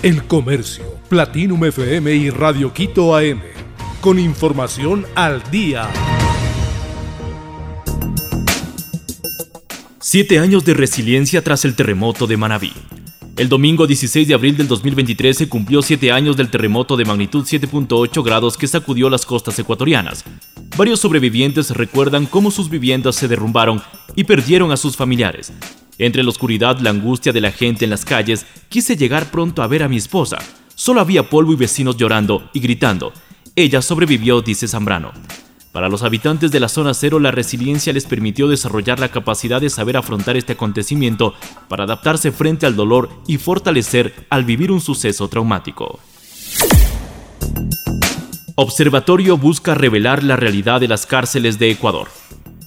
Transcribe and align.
El 0.00 0.22
Comercio, 0.28 0.84
Platinum 1.08 1.64
FM 1.64 2.14
y 2.14 2.30
Radio 2.30 2.72
Quito 2.72 3.16
AM. 3.16 3.40
Con 4.00 4.20
información 4.20 5.04
al 5.16 5.42
día. 5.50 5.90
Siete 9.98 10.38
años 10.38 10.64
de 10.64 10.74
resiliencia 10.74 11.42
tras 11.42 11.64
el 11.64 11.74
terremoto 11.74 12.28
de 12.28 12.36
Manabí. 12.36 12.72
El 13.36 13.48
domingo 13.48 13.88
16 13.88 14.28
de 14.28 14.34
abril 14.34 14.56
del 14.56 14.68
2023 14.68 15.36
se 15.36 15.48
cumplió 15.48 15.82
siete 15.82 16.12
años 16.12 16.36
del 16.36 16.48
terremoto 16.48 16.96
de 16.96 17.04
magnitud 17.04 17.44
7.8 17.44 18.22
grados 18.24 18.56
que 18.56 18.68
sacudió 18.68 19.10
las 19.10 19.26
costas 19.26 19.58
ecuatorianas. 19.58 20.24
Varios 20.76 21.00
sobrevivientes 21.00 21.70
recuerdan 21.70 22.26
cómo 22.26 22.52
sus 22.52 22.70
viviendas 22.70 23.16
se 23.16 23.26
derrumbaron 23.26 23.82
y 24.14 24.22
perdieron 24.22 24.70
a 24.70 24.76
sus 24.76 24.96
familiares. 24.96 25.52
Entre 25.98 26.22
la 26.22 26.30
oscuridad, 26.30 26.78
la 26.78 26.90
angustia 26.90 27.32
de 27.32 27.40
la 27.40 27.50
gente 27.50 27.84
en 27.84 27.90
las 27.90 28.04
calles, 28.04 28.46
quise 28.68 28.96
llegar 28.96 29.30
pronto 29.30 29.62
a 29.62 29.66
ver 29.66 29.82
a 29.82 29.88
mi 29.88 29.96
esposa. 29.96 30.38
Solo 30.74 31.00
había 31.00 31.28
polvo 31.28 31.52
y 31.52 31.56
vecinos 31.56 31.96
llorando 31.96 32.48
y 32.52 32.60
gritando. 32.60 33.12
Ella 33.56 33.82
sobrevivió, 33.82 34.40
dice 34.40 34.68
Zambrano. 34.68 35.12
Para 35.72 35.88
los 35.88 36.02
habitantes 36.02 36.50
de 36.52 36.60
la 36.60 36.68
zona 36.68 36.94
cero, 36.94 37.18
la 37.18 37.32
resiliencia 37.32 37.92
les 37.92 38.06
permitió 38.06 38.48
desarrollar 38.48 39.00
la 39.00 39.10
capacidad 39.10 39.60
de 39.60 39.70
saber 39.70 39.96
afrontar 39.96 40.36
este 40.36 40.52
acontecimiento 40.52 41.34
para 41.68 41.84
adaptarse 41.84 42.30
frente 42.30 42.66
al 42.66 42.76
dolor 42.76 43.10
y 43.26 43.38
fortalecer 43.38 44.14
al 44.30 44.44
vivir 44.44 44.70
un 44.70 44.80
suceso 44.80 45.28
traumático. 45.28 45.98
Observatorio 48.54 49.36
busca 49.36 49.74
revelar 49.74 50.24
la 50.24 50.36
realidad 50.36 50.80
de 50.80 50.88
las 50.88 51.06
cárceles 51.06 51.58
de 51.58 51.70
Ecuador. 51.70 52.08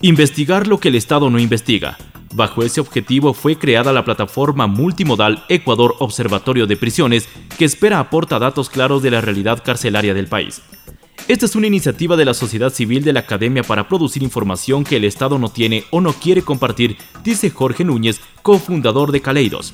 Investigar 0.00 0.66
lo 0.66 0.78
que 0.78 0.88
el 0.88 0.96
Estado 0.96 1.30
no 1.30 1.38
investiga. 1.38 1.96
Bajo 2.34 2.62
ese 2.62 2.80
objetivo 2.80 3.34
fue 3.34 3.56
creada 3.56 3.92
la 3.92 4.04
plataforma 4.04 4.66
multimodal 4.66 5.44
Ecuador 5.48 5.94
Observatorio 5.98 6.66
de 6.66 6.76
Prisiones, 6.76 7.28
que 7.58 7.66
espera 7.66 7.98
aporta 7.98 8.38
datos 8.38 8.70
claros 8.70 9.02
de 9.02 9.10
la 9.10 9.20
realidad 9.20 9.62
carcelaria 9.62 10.14
del 10.14 10.28
país. 10.28 10.62
Esta 11.28 11.46
es 11.46 11.54
una 11.54 11.66
iniciativa 11.66 12.16
de 12.16 12.24
la 12.24 12.34
sociedad 12.34 12.72
civil 12.72 13.04
de 13.04 13.12
la 13.12 13.20
Academia 13.20 13.62
para 13.62 13.86
producir 13.86 14.22
información 14.22 14.82
que 14.82 14.96
el 14.96 15.04
Estado 15.04 15.38
no 15.38 15.50
tiene 15.50 15.84
o 15.90 16.00
no 16.00 16.14
quiere 16.14 16.42
compartir, 16.42 16.96
dice 17.22 17.50
Jorge 17.50 17.84
Núñez, 17.84 18.20
cofundador 18.42 19.12
de 19.12 19.20
Caleidos. 19.20 19.72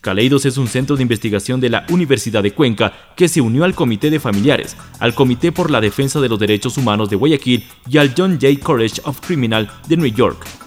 Caleidos 0.00 0.46
es 0.46 0.56
un 0.56 0.66
centro 0.66 0.96
de 0.96 1.02
investigación 1.02 1.60
de 1.60 1.68
la 1.68 1.84
Universidad 1.90 2.42
de 2.42 2.54
Cuenca 2.54 3.12
que 3.14 3.28
se 3.28 3.42
unió 3.42 3.64
al 3.64 3.74
Comité 3.74 4.08
de 4.08 4.18
Familiares, 4.18 4.76
al 4.98 5.14
Comité 5.14 5.52
por 5.52 5.70
la 5.70 5.82
Defensa 5.82 6.20
de 6.20 6.28
los 6.30 6.38
Derechos 6.38 6.78
Humanos 6.78 7.10
de 7.10 7.16
Guayaquil 7.16 7.68
y 7.86 7.98
al 7.98 8.14
John 8.16 8.38
J. 8.40 8.58
College 8.62 9.02
of 9.04 9.20
Criminal 9.20 9.70
de 9.86 9.96
New 9.98 10.06
York. 10.06 10.59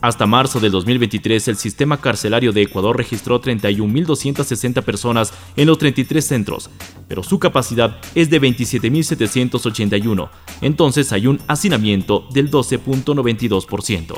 Hasta 0.00 0.26
marzo 0.26 0.60
del 0.60 0.70
2023, 0.70 1.48
el 1.48 1.56
sistema 1.56 2.00
carcelario 2.00 2.52
de 2.52 2.62
Ecuador 2.62 2.96
registró 2.96 3.42
31.260 3.42 4.82
personas 4.82 5.32
en 5.56 5.66
los 5.66 5.78
33 5.78 6.24
centros, 6.24 6.70
pero 7.08 7.24
su 7.24 7.40
capacidad 7.40 7.96
es 8.14 8.30
de 8.30 8.40
27.781, 8.40 10.28
entonces 10.60 11.12
hay 11.12 11.26
un 11.26 11.40
hacinamiento 11.48 12.28
del 12.32 12.48
12.92%. 12.48 14.14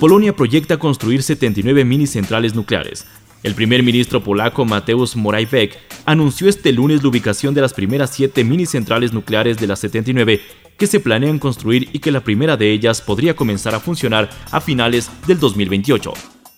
Polonia 0.00 0.34
proyecta 0.34 0.76
construir 0.78 1.22
79 1.22 1.84
mini 1.84 2.06
centrales 2.06 2.54
nucleares. 2.54 3.06
El 3.42 3.54
primer 3.54 3.84
ministro 3.84 4.22
polaco 4.22 4.64
Mateusz 4.64 5.14
Morawiecki 5.14 5.76
anunció 6.06 6.48
este 6.48 6.72
lunes 6.72 7.02
la 7.02 7.08
ubicación 7.08 7.54
de 7.54 7.60
las 7.60 7.72
primeras 7.72 8.10
siete 8.10 8.42
mini 8.42 8.66
centrales 8.66 9.12
nucleares 9.12 9.58
de 9.58 9.68
las 9.68 9.78
79 9.78 10.40
que 10.76 10.86
se 10.88 10.98
planean 10.98 11.38
construir 11.38 11.88
y 11.92 12.00
que 12.00 12.10
la 12.10 12.20
primera 12.20 12.56
de 12.56 12.72
ellas 12.72 13.00
podría 13.00 13.36
comenzar 13.36 13.74
a 13.74 13.80
funcionar 13.80 14.28
a 14.50 14.60
finales 14.60 15.10
del 15.26 15.38
2028. 15.38 16.12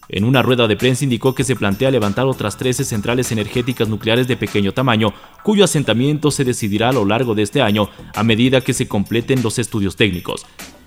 En 0.08 0.24
una 0.24 0.42
rueda 0.42 0.66
de 0.66 0.76
prensa 0.76 1.04
indicó 1.04 1.34
que 1.34 1.44
se 1.44 1.54
plantea 1.54 1.90
levantar 1.90 2.26
otras 2.26 2.56
13 2.56 2.84
centrales 2.84 3.30
energéticas 3.30 3.88
nucleares 3.88 4.26
de 4.26 4.36
pequeño 4.36 4.72
tamaño, 4.72 5.12
cuyo 5.44 5.64
asentamiento 5.64 6.30
se 6.30 6.44
decidirá 6.44 6.88
a 6.88 6.92
lo 6.92 7.04
largo 7.04 7.34
de 7.34 7.42
este 7.42 7.62
año 7.62 7.90
a 8.14 8.22
medida 8.24 8.62
que 8.62 8.72
se 8.72 8.88
completen 8.88 9.42
los 9.42 9.58
estudios 9.58 9.96
técnicos. 9.96 10.46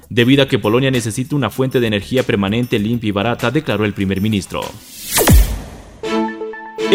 Debido 0.10 0.44
a 0.44 0.48
que 0.48 0.60
Polonia 0.60 0.92
necesita 0.92 1.36
una 1.36 1.50
fuente 1.50 1.80
de 1.80 1.88
energía 1.88 2.24
permanente, 2.24 2.78
limpia 2.80 3.08
y 3.08 3.12
barata, 3.12 3.50
declaró 3.50 3.86
el 3.86 3.94
primer 3.94 4.22
ministro. 4.22 4.62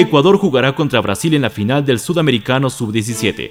Ecuador 0.01 0.39
jugará 0.39 0.77
contra 0.77 1.01
Brasil 1.01 1.35
en 1.35 1.43
la 1.43 1.51
final 1.51 1.85
del 1.85 1.99
Sudamericano 1.99 2.71
Sub-17. 2.71 3.51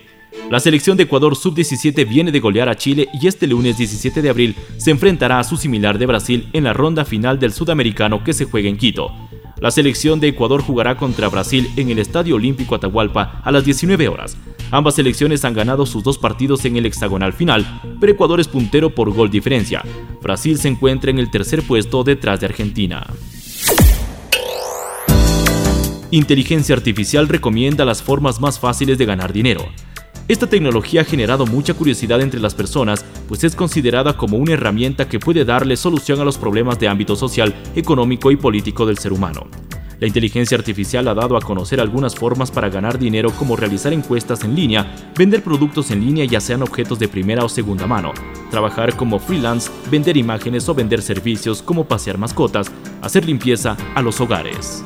La 0.49 0.61
selección 0.61 0.95
de 0.95 1.03
Ecuador 1.03 1.35
sub-17 1.35 2.07
viene 2.07 2.31
de 2.31 2.39
golear 2.39 2.69
a 2.69 2.75
Chile 2.75 3.09
y 3.19 3.27
este 3.27 3.47
lunes 3.47 3.77
17 3.77 4.21
de 4.21 4.29
abril 4.29 4.55
se 4.77 4.91
enfrentará 4.91 5.39
a 5.39 5.43
su 5.43 5.57
similar 5.57 5.97
de 5.97 6.05
Brasil 6.05 6.47
en 6.53 6.63
la 6.63 6.71
ronda 6.71 7.03
final 7.03 7.37
del 7.37 7.51
sudamericano 7.51 8.23
que 8.23 8.31
se 8.31 8.45
juega 8.45 8.69
en 8.69 8.77
Quito. 8.77 9.11
La 9.59 9.71
selección 9.71 10.21
de 10.21 10.29
Ecuador 10.29 10.61
jugará 10.61 10.95
contra 10.95 11.27
Brasil 11.27 11.69
en 11.75 11.89
el 11.89 11.99
Estadio 11.99 12.35
Olímpico 12.35 12.75
Atahualpa 12.75 13.41
a 13.43 13.51
las 13.51 13.65
19 13.65 14.07
horas. 14.07 14.37
Ambas 14.71 14.95
selecciones 14.95 15.43
han 15.43 15.53
ganado 15.53 15.85
sus 15.85 16.01
dos 16.01 16.17
partidos 16.17 16.63
en 16.63 16.77
el 16.77 16.85
hexagonal 16.85 17.33
final, 17.33 17.81
pero 17.99 18.13
Ecuador 18.13 18.39
es 18.39 18.47
puntero 18.47 18.89
por 18.95 19.11
gol 19.11 19.29
diferencia. 19.29 19.83
Brasil 20.21 20.57
se 20.57 20.69
encuentra 20.69 21.11
en 21.11 21.19
el 21.19 21.29
tercer 21.29 21.61
puesto 21.63 22.05
detrás 22.05 22.39
de 22.39 22.45
Argentina. 22.45 23.05
Inteligencia 26.09 26.73
Artificial 26.73 27.27
recomienda 27.27 27.83
las 27.83 28.01
formas 28.01 28.39
más 28.39 28.59
fáciles 28.59 28.97
de 28.97 29.05
ganar 29.05 29.33
dinero. 29.33 29.67
Esta 30.29 30.47
tecnología 30.47 31.01
ha 31.01 31.05
generado 31.05 31.45
mucha 31.45 31.73
curiosidad 31.73 32.21
entre 32.21 32.39
las 32.39 32.55
personas, 32.55 33.03
pues 33.27 33.43
es 33.43 33.57
considerada 33.57 34.15
como 34.15 34.37
una 34.37 34.53
herramienta 34.53 35.09
que 35.09 35.19
puede 35.19 35.43
darle 35.43 35.75
solución 35.75 36.21
a 36.21 36.23
los 36.23 36.37
problemas 36.37 36.79
de 36.79 36.87
ámbito 36.87 37.17
social, 37.17 37.53
económico 37.75 38.31
y 38.31 38.37
político 38.37 38.85
del 38.85 38.97
ser 38.97 39.11
humano. 39.11 39.47
La 39.99 40.07
inteligencia 40.07 40.57
artificial 40.57 41.09
ha 41.09 41.13
dado 41.13 41.35
a 41.35 41.41
conocer 41.41 41.81
algunas 41.81 42.15
formas 42.15 42.51
para 42.51 42.69
ganar 42.69 42.97
dinero 42.97 43.31
como 43.31 43.57
realizar 43.57 43.91
encuestas 43.91 44.45
en 44.45 44.55
línea, 44.55 44.95
vender 45.17 45.43
productos 45.43 45.91
en 45.91 46.05
línea 46.05 46.23
ya 46.23 46.39
sean 46.39 46.61
objetos 46.61 46.99
de 46.99 47.09
primera 47.09 47.43
o 47.43 47.49
segunda 47.49 47.85
mano, 47.85 48.13
trabajar 48.49 48.95
como 48.95 49.19
freelance, 49.19 49.69
vender 49.91 50.15
imágenes 50.15 50.69
o 50.69 50.73
vender 50.73 51.01
servicios 51.01 51.61
como 51.61 51.85
pasear 51.85 52.17
mascotas, 52.17 52.71
hacer 53.01 53.25
limpieza 53.25 53.75
a 53.93 54.01
los 54.01 54.21
hogares. 54.21 54.85